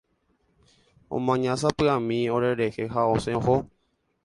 [1.17, 3.55] Omañasapyʼami orerehe ha osẽ oho.